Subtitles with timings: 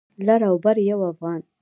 [0.25, 1.41] لر او بر يو افغان.